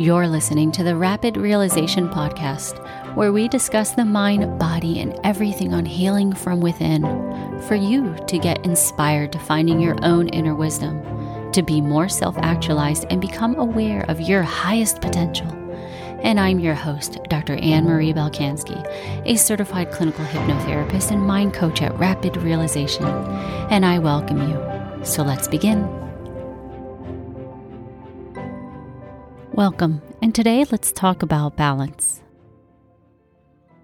[0.00, 2.82] You're listening to the Rapid Realization Podcast,
[3.14, 7.02] where we discuss the mind, body, and everything on healing from within
[7.68, 11.02] for you to get inspired to finding your own inner wisdom,
[11.52, 15.48] to be more self actualized and become aware of your highest potential.
[16.22, 17.56] And I'm your host, Dr.
[17.56, 18.82] Anne Marie Balkanski,
[19.26, 23.04] a certified clinical hypnotherapist and mind coach at Rapid Realization.
[23.04, 25.04] And I welcome you.
[25.04, 26.09] So let's begin.
[29.60, 32.22] Welcome, and today let's talk about balance.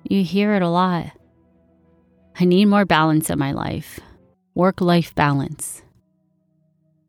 [0.04, 1.12] You hear it a lot.
[2.40, 4.00] I need more balance in my life,
[4.54, 5.82] work life balance.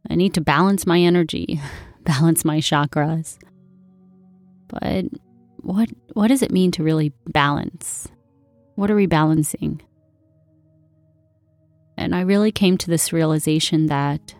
[0.09, 1.61] I need to balance my energy,
[2.03, 3.37] balance my chakras.
[4.67, 5.05] But
[5.61, 8.09] what, what does it mean to really balance?
[8.75, 9.81] What are we balancing?
[11.95, 14.35] And I really came to this realization that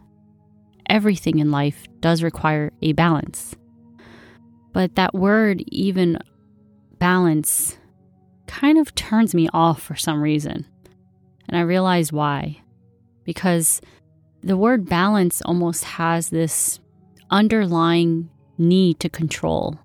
[0.89, 3.55] everything in life does require a balance.
[4.77, 6.19] But that word, even
[6.99, 7.79] balance,
[8.45, 10.67] kind of turns me off for some reason.
[11.49, 12.61] And I realize why.
[13.23, 13.81] Because
[14.43, 16.79] the word balance almost has this
[17.31, 18.29] underlying
[18.59, 19.79] need to control.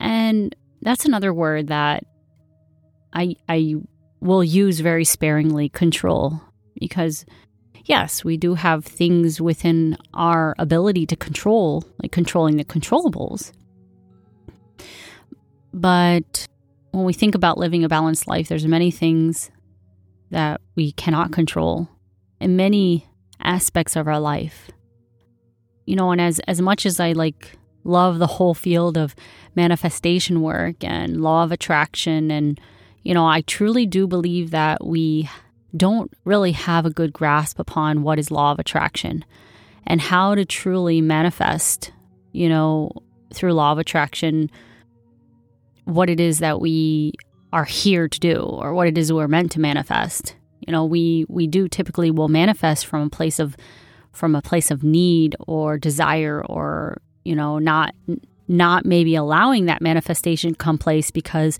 [0.00, 2.06] And that's another word that
[3.12, 3.74] I, I
[4.20, 6.40] will use very sparingly control
[6.80, 7.26] because
[7.84, 13.52] yes, we do have things within our ability to control, like controlling the controllables.
[15.72, 16.46] But
[16.90, 19.50] when we think about living a balanced life, there's many things
[20.30, 21.88] that we cannot control
[22.40, 23.06] in many
[23.40, 24.70] aspects of our life.
[25.86, 29.14] You know, and as as much as I like love the whole field of
[29.56, 32.60] manifestation work and law of attraction and
[33.02, 35.28] you know, I truly do believe that we
[35.76, 39.24] don't really have a good grasp upon what is law of attraction
[39.86, 41.92] and how to truly manifest,
[42.32, 42.90] you know,
[43.32, 44.50] through law of attraction,
[45.84, 47.12] what it is that we
[47.52, 50.36] are here to do or what it is we're meant to manifest.
[50.66, 53.56] You know, we we do typically will manifest from a place of
[54.12, 57.94] from a place of need or desire or, you know, not
[58.46, 61.58] not maybe allowing that manifestation come place because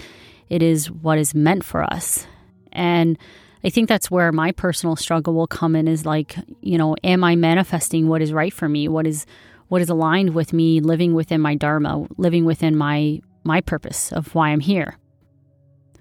[0.48, 2.26] it is what is meant for us.
[2.72, 3.18] And
[3.64, 7.22] I think that's where my personal struggle will come in is like, you know, am
[7.22, 8.88] I manifesting what is right for me?
[8.88, 9.26] What is
[9.68, 14.34] what is aligned with me living within my dharma, living within my my purpose of
[14.34, 14.98] why I'm here.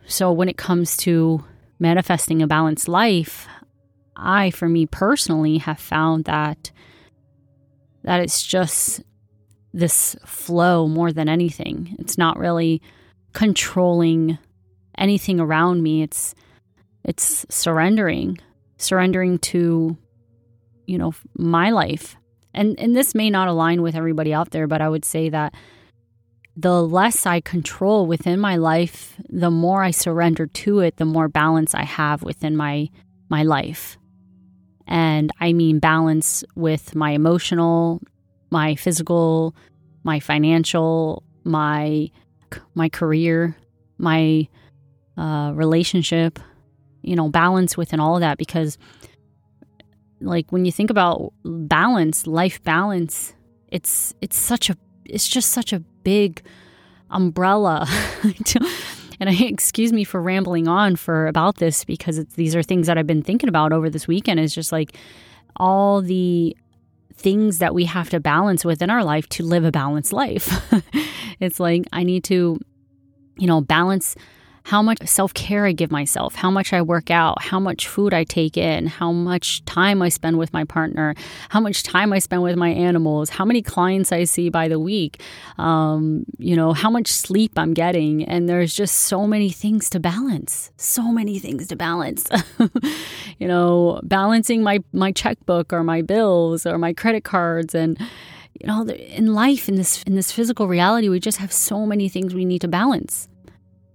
[0.06, 1.44] So when it comes to
[1.80, 3.48] manifesting a balanced life,
[4.16, 6.72] I for me personally have found that
[8.04, 9.04] that it's just
[9.74, 11.96] this flow more than anything.
[12.00, 12.82] It's not really
[13.34, 14.38] controlling
[14.98, 16.02] anything around me.
[16.02, 16.36] It's
[17.04, 18.38] it's surrendering,
[18.78, 19.98] surrendering to,
[20.86, 22.16] you know, my life.
[22.54, 25.54] And and this may not align with everybody out there, but I would say that
[26.56, 31.28] the less I control within my life, the more I surrender to it, the more
[31.28, 32.90] balance I have within my
[33.30, 33.98] my life.
[34.86, 38.02] And I mean balance with my emotional,
[38.50, 39.56] my physical,
[40.04, 42.12] my financial, my
[42.76, 43.56] my career,
[43.98, 44.48] my
[45.18, 46.40] uh, relationship,
[47.02, 48.78] you know, balance within all of that because
[50.22, 53.34] like when you think about balance, life balance,
[53.70, 56.44] it's it's such a it's just such a big
[57.10, 57.88] umbrella.
[59.20, 62.98] and I excuse me for rambling on for about this because these are things that
[62.98, 64.96] I've been thinking about over this weekend is just like
[65.58, 66.56] all the
[67.14, 70.50] things that we have to balance within our life to live a balanced life.
[71.40, 72.60] it's like I need to
[73.38, 74.16] you know balance
[74.64, 78.14] how much self care I give myself, how much I work out, how much food
[78.14, 81.16] I take in, how much time I spend with my partner,
[81.50, 84.80] how much time I spend with my animals, how many clients I see by the
[84.80, 85.22] week,
[85.58, 88.24] um, you know, how much sleep I'm getting.
[88.26, 92.28] And there's just so many things to balance, so many things to balance.
[93.40, 97.98] you know, balancing my, my checkbook or my bills or my credit cards and
[98.60, 102.08] you know in life in this in this physical reality we just have so many
[102.10, 103.28] things we need to balance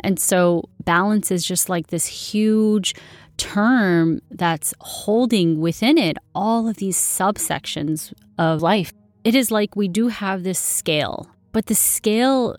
[0.06, 2.94] and so balance is just like this huge
[3.38, 8.92] term that's holding within it all of these subsections of life.
[9.24, 12.56] It is like we do have this scale, but the scale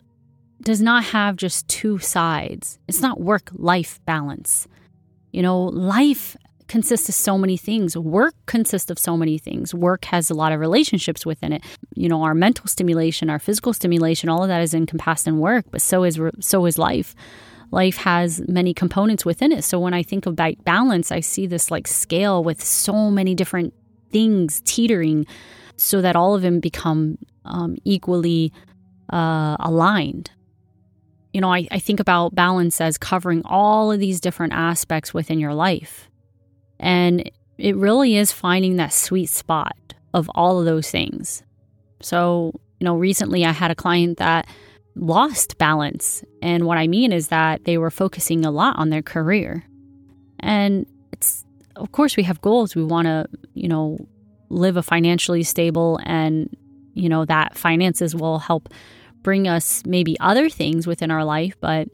[0.60, 2.78] does not have just two sides.
[2.86, 4.68] It's not work life balance.
[5.32, 6.36] You know, life
[6.68, 7.96] consists of so many things.
[7.96, 9.74] Work consists of so many things.
[9.74, 11.64] Work has a lot of relationships within it.
[11.94, 15.66] You know, our mental stimulation, our physical stimulation, all of that is encompassed in work,
[15.70, 17.14] but so is so is life.
[17.70, 19.62] Life has many components within it.
[19.62, 23.74] So when I think about balance, I see this like scale with so many different
[24.10, 25.26] things teetering
[25.76, 28.52] so that all of them become um, equally
[29.12, 30.30] uh, aligned.
[31.32, 35.38] You know, I, I think about balance as covering all of these different aspects within
[35.38, 36.08] your life.
[36.80, 39.76] And it really is finding that sweet spot
[40.14, 41.42] of all of those things.
[42.00, 44.46] So, you know, recently I had a client that
[44.94, 46.24] lost balance.
[46.42, 49.64] And what I mean is that they were focusing a lot on their career.
[50.40, 51.44] And it's,
[51.76, 52.74] of course, we have goals.
[52.74, 53.98] We want to, you know,
[54.48, 56.56] live a financially stable and,
[56.94, 58.68] you know, that finances will help
[59.22, 61.54] bring us maybe other things within our life.
[61.60, 61.88] But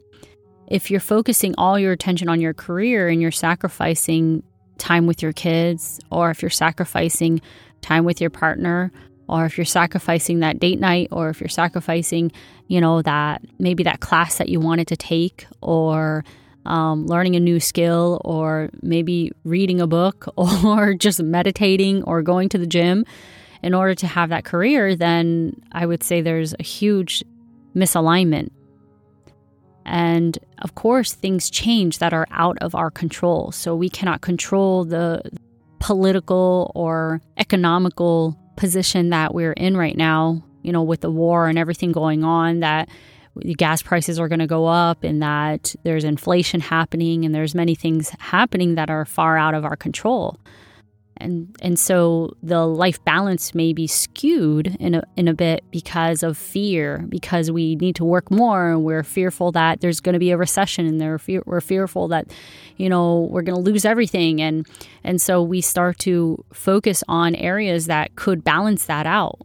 [0.67, 4.43] if you're focusing all your attention on your career and you're sacrificing
[4.77, 7.41] time with your kids, or if you're sacrificing
[7.81, 8.91] time with your partner,
[9.27, 12.31] or if you're sacrificing that date night, or if you're sacrificing,
[12.67, 16.23] you know, that maybe that class that you wanted to take, or
[16.65, 22.49] um, learning a new skill, or maybe reading a book, or just meditating, or going
[22.49, 23.05] to the gym
[23.63, 27.23] in order to have that career, then I would say there's a huge
[27.75, 28.49] misalignment.
[29.85, 33.51] And of course, things change that are out of our control.
[33.51, 35.21] So we cannot control the
[35.79, 41.59] political or economical position that we're in right now, you know, with the war and
[41.59, 42.89] everything going on, that
[43.57, 47.75] gas prices are going to go up and that there's inflation happening and there's many
[47.75, 50.39] things happening that are far out of our control
[51.17, 56.23] and and so the life balance may be skewed in a in a bit because
[56.23, 58.69] of fear because we need to work more.
[58.71, 62.31] And we're fearful that there's going to be a recession and there we're fearful that
[62.75, 64.41] you know we're going to lose everything.
[64.41, 64.67] And
[65.03, 69.39] and so we start to focus on areas that could balance that out.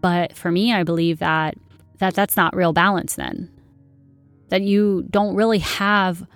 [0.00, 1.56] But for me I believe that
[1.98, 3.50] that that's not real balance then.
[4.48, 6.26] That you don't really have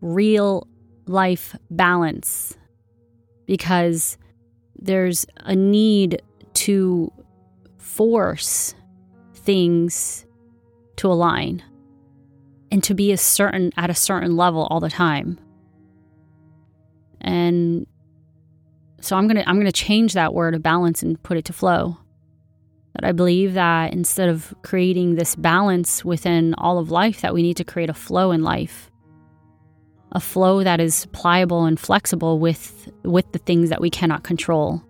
[0.00, 0.68] real
[1.06, 2.56] life balance
[3.46, 4.18] because
[4.78, 6.22] there's a need
[6.54, 7.12] to
[7.78, 8.74] force
[9.34, 10.26] things
[10.96, 11.62] to align
[12.70, 15.38] and to be a certain at a certain level all the time.
[17.20, 17.86] And
[19.00, 21.44] so I'm going to I'm going to change that word of balance and put it
[21.46, 21.98] to flow.
[22.94, 27.42] That I believe that instead of creating this balance within all of life that we
[27.42, 28.90] need to create a flow in life
[30.16, 34.82] a flow that is pliable and flexible with with the things that we cannot control.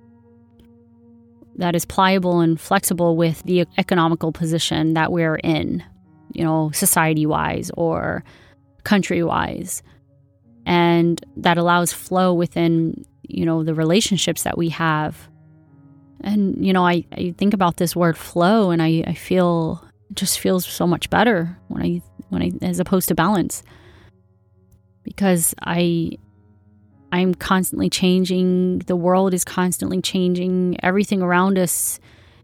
[1.57, 5.83] That is pliable and flexible with the economical position that we're in
[6.33, 8.23] you know society wise or
[8.85, 9.83] country wise
[10.65, 15.29] and that allows flow within you know the relationships that we have.
[16.21, 20.17] And you know i, I think about this word flow and I, I feel it
[20.17, 22.01] just feels so much better when i
[22.31, 23.63] when i as opposed to balance
[25.07, 26.19] because I
[27.13, 28.81] I'm constantly changing.
[28.81, 30.77] The world is constantly changing.
[30.83, 32.01] Everything around us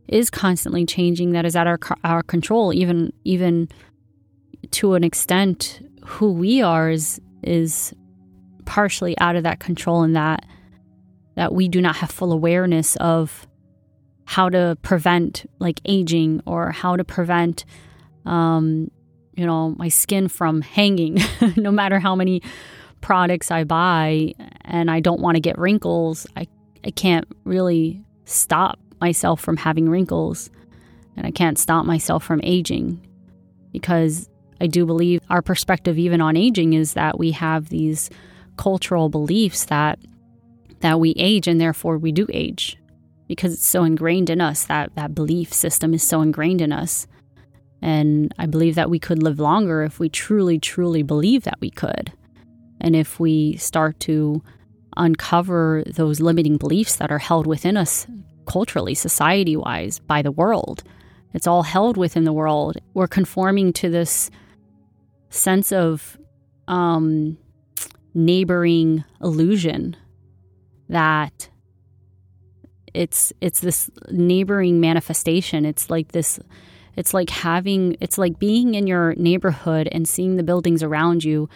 [0.07, 1.33] is constantly changing.
[1.33, 2.73] That is at our our control.
[2.73, 3.69] Even even
[4.71, 7.93] to an extent, who we are is is
[8.65, 10.47] partially out of that control, and that
[11.35, 13.47] that we do not have full awareness of
[14.25, 17.65] how to prevent like aging or how to prevent
[18.25, 18.89] um,
[19.35, 21.19] you know, my skin from hanging
[21.57, 22.43] no matter how many
[23.01, 26.27] products I buy and I don't want to get wrinkles.
[26.37, 26.47] I
[26.85, 30.51] I can't really stop myself from having wrinkles
[31.17, 33.07] and I can't stop myself from aging
[33.73, 34.29] because
[34.61, 38.11] I do believe our perspective even on aging is that we have these
[38.57, 39.99] cultural beliefs that
[40.81, 42.77] that we age and therefore we do age
[43.29, 47.07] because it's so ingrained in us that that belief system is so ingrained in us
[47.83, 51.71] and I believe that we could live longer if we truly, truly believe that we
[51.71, 52.13] could.
[52.81, 54.43] And if we start to
[54.97, 58.07] uncover those limiting beliefs that are held within us
[58.47, 60.83] culturally, society wise, by the world.
[61.33, 62.77] It's all held within the world.
[62.95, 64.31] We're conforming to this
[65.31, 66.19] sense of
[66.69, 67.39] um,
[68.15, 69.97] neighboring illusion
[70.89, 71.49] that
[72.93, 75.65] it's it's this neighboring manifestation.
[75.65, 76.39] It's like this
[76.97, 81.49] it's like having, it's like being in your neighborhood and seeing the buildings around you.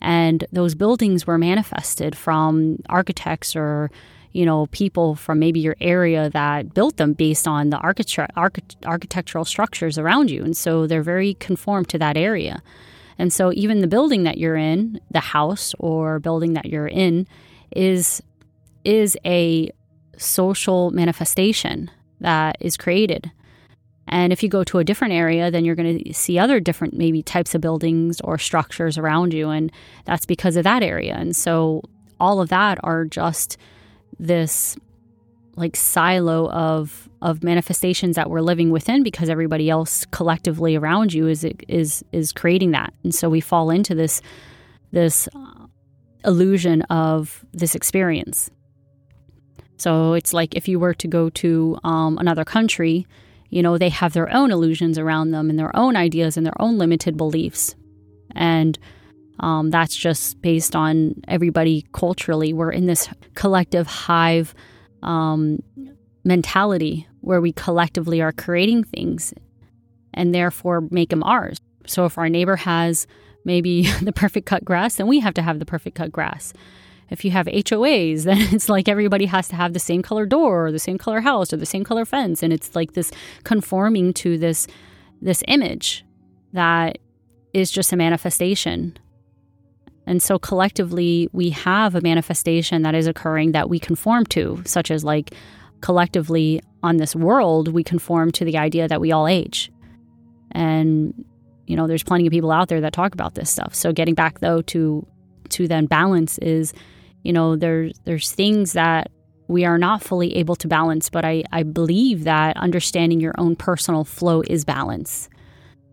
[0.00, 3.90] And those buildings were manifested from architects or,
[4.32, 8.32] you know, people from maybe your area that built them based on the architect-
[8.86, 10.42] architectural structures around you.
[10.42, 12.62] And so they're very conformed to that area.
[13.18, 17.28] And so even the building that you're in, the house or building that you're in,
[17.76, 18.22] is
[18.82, 19.70] is a
[20.16, 23.30] social manifestation that is created.
[24.10, 26.94] And if you go to a different area, then you're going to see other different,
[26.94, 29.48] maybe types of buildings or structures around you.
[29.48, 29.72] And
[30.04, 31.14] that's because of that area.
[31.14, 31.82] And so
[32.18, 33.56] all of that are just
[34.18, 34.76] this
[35.56, 41.26] like silo of of manifestations that we're living within because everybody else collectively around you
[41.26, 44.22] is is is creating that and so we fall into this
[44.92, 45.66] this uh,
[46.24, 48.50] illusion of this experience
[49.76, 53.06] so it's like if you were to go to um, another country
[53.50, 56.60] you know they have their own illusions around them and their own ideas and their
[56.60, 57.74] own limited beliefs
[58.34, 58.78] and
[59.40, 64.54] um, that's just based on everybody culturally we're in this collective hive
[65.02, 65.58] um,
[66.24, 69.34] mentality where we collectively are creating things
[70.14, 71.58] and therefore make them ours.
[71.86, 73.06] So if our neighbor has
[73.44, 76.52] maybe the perfect cut grass, then we have to have the perfect cut grass.
[77.10, 80.66] If you have HOAs, then it's like everybody has to have the same color door
[80.66, 83.10] or the same color house or the same color fence and it's like this
[83.44, 84.66] conforming to this
[85.22, 86.04] this image
[86.52, 86.98] that
[87.52, 88.96] is just a manifestation.
[90.06, 94.90] And so collectively we have a manifestation that is occurring that we conform to, such
[94.90, 95.34] as like
[95.80, 99.70] collectively on this world, we conform to the idea that we all age.
[100.52, 101.24] And,
[101.66, 103.74] you know, there's plenty of people out there that talk about this stuff.
[103.74, 105.06] So getting back though to
[105.50, 106.72] to then balance is,
[107.22, 109.10] you know, there's there's things that
[109.48, 113.56] we are not fully able to balance, but I, I believe that understanding your own
[113.56, 115.28] personal flow is balance.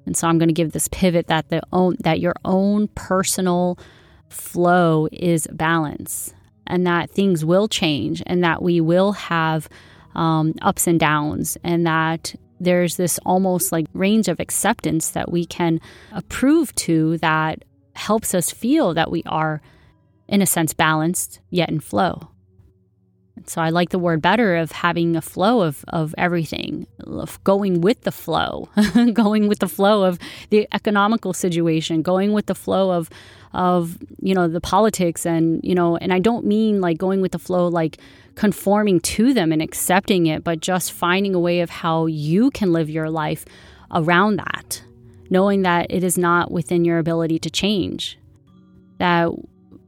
[0.05, 3.77] And so I'm going to give this pivot that the own that your own personal
[4.29, 6.33] flow is balance
[6.67, 9.67] and that things will change and that we will have
[10.15, 15.45] um, ups and downs and that there's this almost like range of acceptance that we
[15.45, 15.79] can
[16.11, 17.63] approve to that
[17.95, 19.61] helps us feel that we are
[20.27, 22.29] in a sense balanced yet in flow
[23.45, 27.81] so I like the word better of having a flow of, of everything, of going
[27.81, 28.69] with the flow,
[29.13, 30.19] going with the flow of
[30.49, 33.09] the economical situation, going with the flow of
[33.53, 37.31] of you know the politics and you know and I don't mean like going with
[37.31, 37.97] the flow like
[38.35, 42.73] conforming to them and accepting it, but just finding a way of how you can
[42.73, 43.45] live your life
[43.91, 44.83] around that,
[45.29, 48.19] knowing that it is not within your ability to change.
[48.99, 49.29] That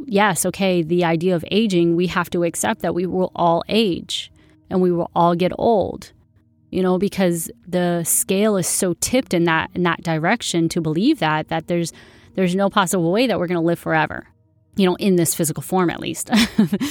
[0.06, 4.32] yes, okay, the idea of aging, we have to accept that we will all age
[4.70, 6.12] and we will all get old.
[6.72, 11.18] You know, because the scale is so tipped in that in that direction to believe
[11.20, 11.92] that that there's
[12.36, 14.28] there's no possible way that we're going to live forever.
[14.76, 16.30] You know, in this physical form at least.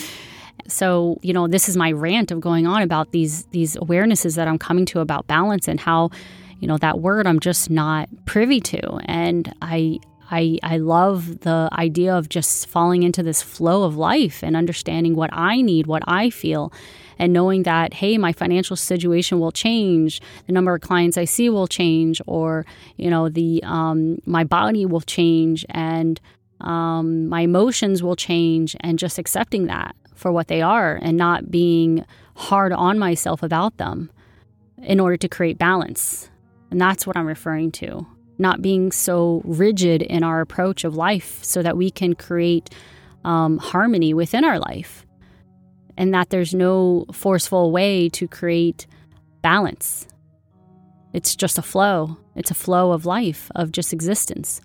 [0.66, 4.48] so, you know, this is my rant of going on about these these awarenesses that
[4.48, 6.10] I'm coming to about balance and how
[6.58, 11.68] you know that word I'm just not privy to and I I, I love the
[11.72, 16.02] idea of just falling into this flow of life and understanding what I need, what
[16.06, 16.72] I feel,
[17.18, 21.48] and knowing that, hey, my financial situation will change, the number of clients I see
[21.48, 22.64] will change, or,
[22.96, 26.20] you know, the um, my body will change and
[26.60, 31.50] um, my emotions will change, and just accepting that for what they are and not
[31.50, 32.04] being
[32.34, 34.10] hard on myself about them
[34.82, 36.30] in order to create balance.
[36.70, 38.06] And that's what I'm referring to
[38.38, 42.70] not being so rigid in our approach of life so that we can create
[43.24, 45.04] um, harmony within our life
[45.96, 48.86] and that there's no forceful way to create
[49.42, 50.06] balance.
[51.12, 52.16] It's just a flow.
[52.36, 54.60] It's a flow of life, of just existence.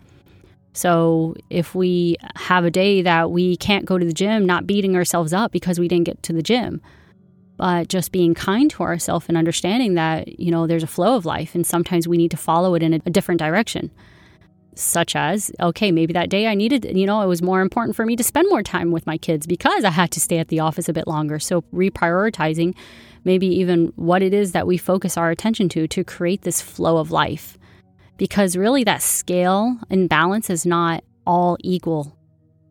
[0.74, 4.96] So if we have a day that we can't go to the gym, not beating
[4.96, 6.82] ourselves up because we didn't get to the gym,
[7.63, 11.25] but just being kind to ourselves and understanding that, you know, there's a flow of
[11.25, 13.89] life and sometimes we need to follow it in a, a different direction.
[14.75, 18.05] Such as, okay, maybe that day I needed, you know, it was more important for
[18.05, 20.60] me to spend more time with my kids because I had to stay at the
[20.60, 21.39] office a bit longer.
[21.39, 22.75] So reprioritizing
[23.24, 26.98] maybe even what it is that we focus our attention to to create this flow
[26.98, 27.58] of life.
[28.17, 32.17] Because really that scale and balance is not all equal.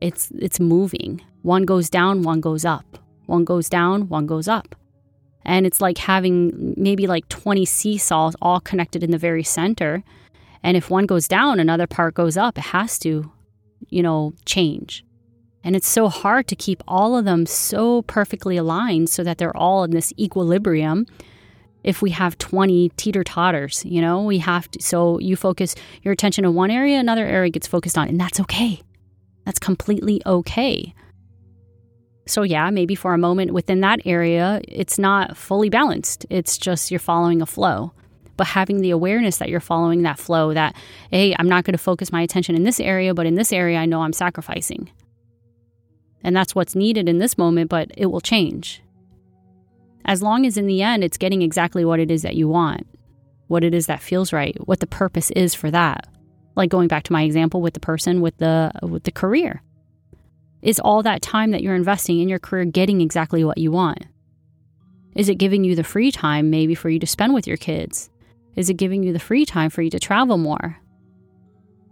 [0.02, 1.22] It's it's moving.
[1.40, 2.98] One goes down, one goes up.
[3.24, 4.74] One goes down, one goes up.
[5.44, 10.02] And it's like having maybe like 20 seesaws all connected in the very center.
[10.62, 12.58] And if one goes down, another part goes up.
[12.58, 13.30] It has to,
[13.88, 15.04] you know, change.
[15.64, 19.56] And it's so hard to keep all of them so perfectly aligned so that they're
[19.56, 21.06] all in this equilibrium.
[21.84, 24.82] If we have 20 teeter totters, you know, we have to.
[24.82, 28.40] So you focus your attention in one area, another area gets focused on, and that's
[28.40, 28.80] okay.
[29.44, 30.94] That's completely okay.
[32.26, 36.24] So, yeah, maybe for a moment within that area, it's not fully balanced.
[36.30, 37.92] It's just you're following a flow.
[38.36, 40.74] But having the awareness that you're following that flow, that,
[41.10, 43.78] hey, I'm not going to focus my attention in this area, but in this area,
[43.78, 44.90] I know I'm sacrificing.
[46.22, 48.82] And that's what's needed in this moment, but it will change.
[50.04, 52.86] As long as in the end, it's getting exactly what it is that you want,
[53.48, 56.06] what it is that feels right, what the purpose is for that.
[56.54, 59.62] Like going back to my example with the person with the with the career
[60.62, 64.06] is all that time that you're investing in your career getting exactly what you want?
[65.14, 68.08] Is it giving you the free time maybe for you to spend with your kids?
[68.56, 70.78] Is it giving you the free time for you to travel more?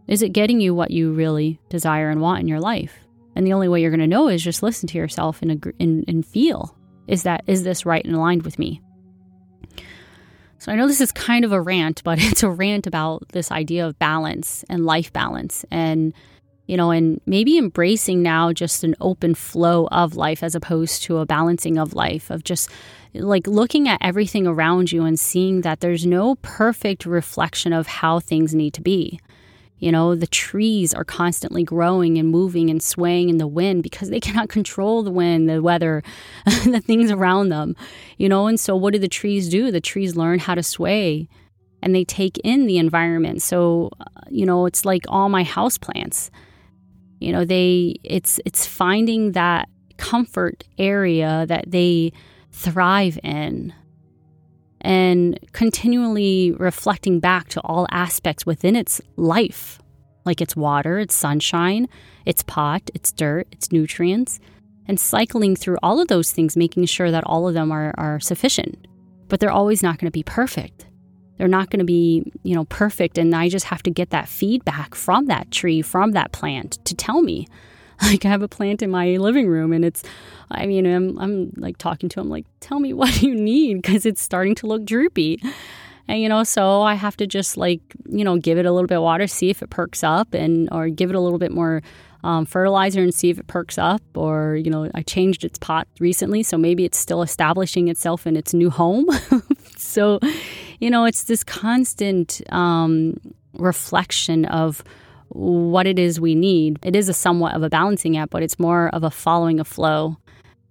[0.06, 2.98] Is it getting you what you really desire and want in your life?
[3.36, 6.04] And the only way you're going to know is just listen to yourself and, and,
[6.08, 8.80] and feel is that is this right and aligned with me?
[10.58, 13.50] So I know this is kind of a rant, but it's a rant about this
[13.50, 16.12] idea of balance and life balance and
[16.70, 21.16] you know, and maybe embracing now just an open flow of life as opposed to
[21.16, 22.70] a balancing of life, of just
[23.12, 28.20] like looking at everything around you and seeing that there's no perfect reflection of how
[28.20, 29.18] things need to be.
[29.80, 34.08] You know, the trees are constantly growing and moving and swaying in the wind because
[34.08, 36.04] they cannot control the wind, the weather,
[36.44, 37.74] the things around them.
[38.16, 39.72] You know, and so what do the trees do?
[39.72, 41.28] The trees learn how to sway
[41.82, 43.42] and they take in the environment.
[43.42, 46.30] So, uh, you know, it's like all my house plants.
[47.20, 52.12] You know, they it's it's finding that comfort area that they
[52.50, 53.72] thrive in
[54.80, 59.78] and continually reflecting back to all aspects within its life,
[60.24, 61.86] like its water, its sunshine,
[62.24, 64.40] its pot, its dirt, its nutrients,
[64.86, 68.18] and cycling through all of those things, making sure that all of them are, are
[68.20, 68.86] sufficient.
[69.28, 70.86] But they're always not going to be perfect.
[71.40, 73.16] They're not going to be, you know, perfect.
[73.16, 76.94] And I just have to get that feedback from that tree, from that plant to
[76.94, 77.46] tell me
[78.02, 80.02] Like I have a plant in my living room and it's
[80.50, 84.06] I mean I'm I'm like talking to him like tell me what you need because
[84.06, 85.40] it's starting to look droopy.
[86.08, 88.88] And you know, so I have to just like, you know, give it a little
[88.88, 91.52] bit of water, see if it perks up and or give it a little bit
[91.52, 91.82] more
[92.24, 94.02] um, fertilizer and see if it perks up.
[94.14, 98.36] Or, you know, I changed its pot recently, so maybe it's still establishing itself in
[98.36, 99.06] its new home.
[99.90, 100.20] so,
[100.78, 103.18] you know, it's this constant um,
[103.54, 104.84] reflection of
[105.30, 106.78] what it is we need.
[106.82, 109.64] It is a somewhat of a balancing act, but it's more of a following a
[109.64, 110.16] flow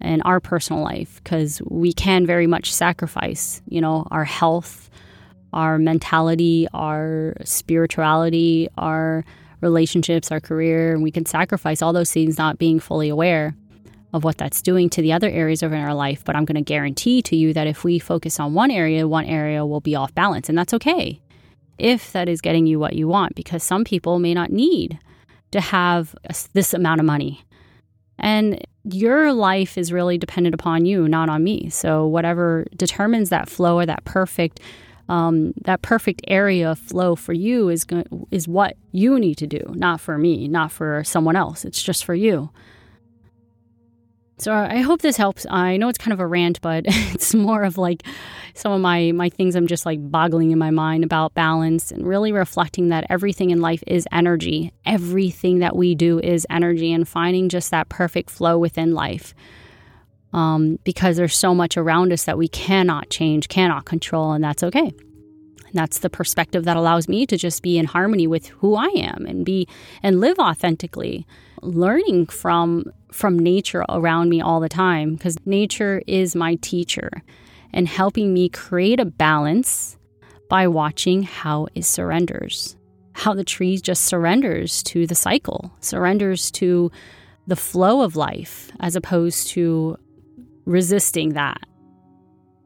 [0.02, 4.90] in our personal life because we can very much sacrifice, you know, our health,
[5.54, 9.26] our mentality, our spirituality, our
[9.62, 13.56] relationships, our career, and we can sacrifice all those things not being fully aware
[14.14, 16.24] of what that's doing to the other areas of our life.
[16.26, 19.26] But I'm going to guarantee to you that if we focus on one area, one
[19.26, 21.22] area will be off balance, and that's okay
[21.78, 25.00] if that is getting you what you want, because some people may not need
[25.52, 26.14] to have
[26.54, 27.44] this amount of money.
[28.20, 31.70] And your life is really dependent upon you, not on me.
[31.70, 34.60] So whatever determines that flow or that perfect
[35.08, 39.48] um, that perfect area of flow for you is go- is what you need to
[39.48, 41.66] do, not for me, not for someone else.
[41.66, 42.52] It's just for you.
[44.40, 45.46] So I hope this helps.
[45.50, 48.04] I know it's kind of a rant, but it's more of like
[48.54, 52.08] some of my my things I'm just like boggling in my mind about balance and
[52.08, 54.72] really reflecting that everything in life is energy.
[54.86, 59.34] Everything that we do is energy and finding just that perfect flow within life.
[60.32, 64.64] Um, because there's so much around us that we cannot change, cannot control, and that's
[64.64, 64.92] okay.
[65.70, 68.88] And that's the perspective that allows me to just be in harmony with who I
[68.96, 69.68] am and be
[70.02, 71.28] and live authentically
[71.62, 77.10] learning from from nature around me all the time because nature is my teacher
[77.74, 79.98] and helping me create a balance
[80.50, 82.76] by watching how it surrenders
[83.20, 86.90] how the tree just surrenders to the cycle surrenders to
[87.48, 89.98] the flow of life as opposed to
[90.66, 91.62] resisting that.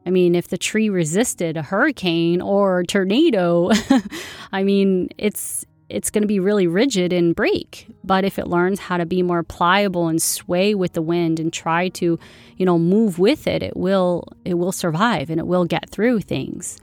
[0.06, 3.70] I mean, if the tree resisted a hurricane or a tornado,
[4.52, 7.86] I mean, it's it's going to be really rigid and break.
[8.02, 11.52] But if it learns how to be more pliable and sway with the wind and
[11.52, 12.18] try to,
[12.56, 16.20] you know, move with it, it will it will survive and it will get through
[16.20, 16.78] things.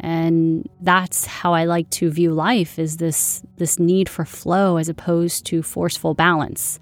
[0.00, 4.88] And that's how I like to view life is this this need for flow as
[4.88, 6.78] opposed to forceful balance.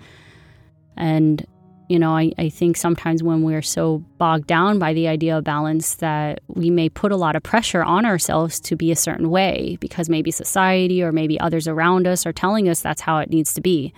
[0.96, 1.46] And
[1.88, 5.44] you know, I, I think sometimes when we're so bogged down by the idea of
[5.44, 9.30] balance that we may put a lot of pressure on ourselves to be a certain
[9.30, 13.30] way because maybe society or maybe others around us are telling us that's how it
[13.30, 13.92] needs to be.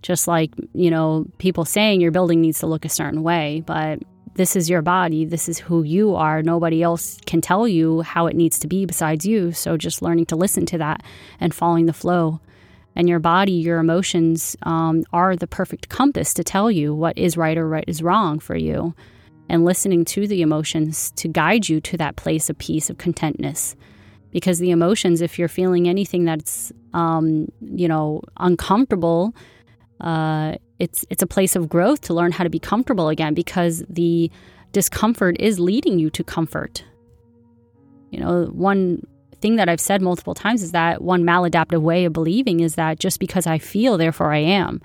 [0.00, 3.98] Just like, you know, people saying your building needs to look a certain way, but
[4.34, 6.42] this is your body, this is who you are.
[6.42, 9.50] Nobody else can tell you how it needs to be besides you.
[9.50, 11.02] So just learning to listen to that
[11.40, 12.40] and following the flow
[12.98, 17.36] and your body, your emotions um, are the perfect compass to tell you what is
[17.36, 18.92] right or what is wrong for you.
[19.48, 23.76] And listening to the emotions to guide you to that place of peace, of contentness.
[24.32, 29.32] Because the emotions, if you're feeling anything that's, um, you know, uncomfortable,
[30.00, 33.32] uh, it's it's a place of growth to learn how to be comfortable again.
[33.32, 34.30] Because the
[34.72, 36.84] discomfort is leading you to comfort.
[38.10, 39.02] You know, one
[39.40, 42.98] thing that I've said multiple times is that one maladaptive way of believing is that
[42.98, 44.80] just because I feel, therefore I am.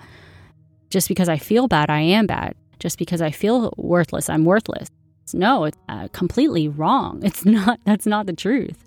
[0.90, 2.54] Just because I feel bad, I am bad.
[2.78, 4.88] Just because I feel worthless, I'm worthless.
[5.32, 7.20] No, it's uh, completely wrong.
[7.24, 8.84] It's not, that's not the truth.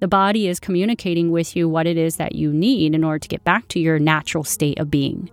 [0.00, 3.28] The body is communicating with you what it is that you need in order to
[3.28, 5.30] get back to your natural state of being,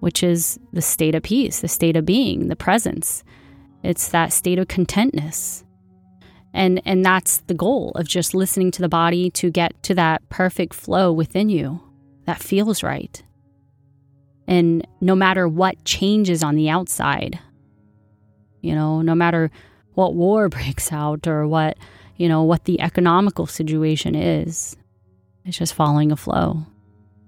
[0.00, 3.24] which is the state of peace, the state of being, the presence.
[3.82, 5.64] It's that state of contentness.
[6.56, 10.26] And, and that's the goal of just listening to the body to get to that
[10.30, 11.82] perfect flow within you
[12.24, 13.22] that feels right.
[14.48, 17.38] And no matter what changes on the outside,
[18.62, 19.50] you know, no matter
[19.92, 21.76] what war breaks out or what,
[22.16, 24.76] you know, what the economical situation is,
[25.44, 26.64] it's just following a flow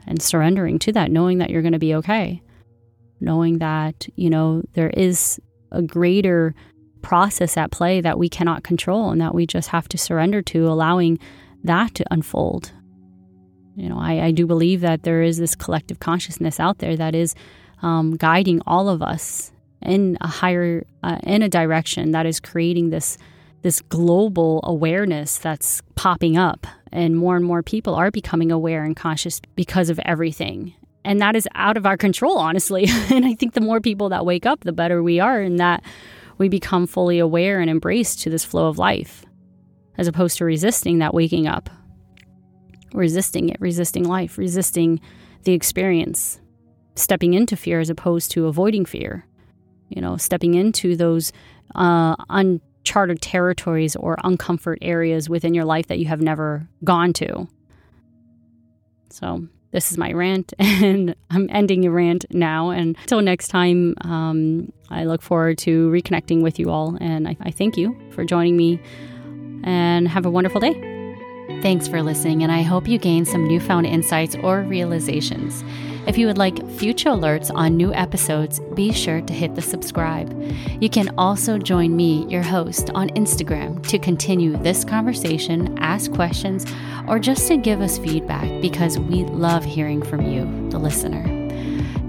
[0.07, 2.43] and surrendering to that, knowing that you're going to be okay,
[3.21, 5.39] knowing that, you know, there is
[5.71, 6.55] a greater
[7.03, 10.67] process at play that we cannot control and that we just have to surrender to,
[10.67, 11.19] allowing
[11.65, 12.73] that to unfold
[13.79, 17.15] you know, I, I do believe that there is this collective consciousness out there that
[17.15, 17.37] is
[17.81, 22.91] um, guiding all of us in a higher, uh, in a direction that is creating
[22.91, 23.17] this
[23.63, 28.97] this global awareness that's popping up, and more and more people are becoming aware and
[28.97, 30.75] conscious because of everything.
[31.05, 32.87] And that is out of our control, honestly.
[33.11, 35.83] and I think the more people that wake up, the better we are, and that
[36.39, 39.25] we become fully aware and embraced to this flow of life,
[39.97, 41.69] as opposed to resisting that waking up.
[42.95, 45.01] Resisting it, resisting life, resisting
[45.43, 46.41] the experience,
[46.95, 49.27] stepping into fear as opposed to avoiding fear,
[49.89, 51.33] you know, stepping into those
[51.75, 57.49] uh, uncharted territories or uncomfort areas within your life that you have never gone to.
[59.11, 62.71] So, this is my rant, and I'm ending your rant now.
[62.71, 66.97] And until next time, um, I look forward to reconnecting with you all.
[67.01, 68.81] And I, I thank you for joining me,
[69.65, 70.75] and have a wonderful day.
[71.63, 75.65] Thanks for listening, and I hope you gained some newfound insights or realizations.
[76.07, 80.31] If you would like future alerts on new episodes, be sure to hit the subscribe.
[80.81, 86.65] You can also join me, your host, on Instagram to continue this conversation, ask questions,
[87.07, 91.25] or just to give us feedback because we love hearing from you, the listener.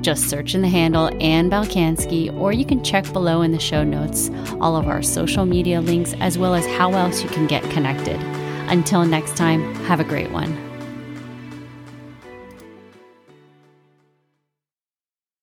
[0.02, 3.84] Just search in the handle Ann Balkanski, or you can check below in the show
[3.84, 7.64] notes all of our social media links as well as how else you can get
[7.70, 8.20] connected.
[8.70, 10.69] Until next time, have a great one.